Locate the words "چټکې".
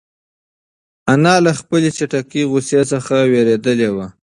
1.97-2.41